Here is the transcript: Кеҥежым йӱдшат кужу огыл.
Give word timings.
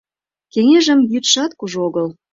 Кеҥежым 0.53 0.99
йӱдшат 1.11 1.51
кужу 1.59 1.79
огыл. 1.87 2.07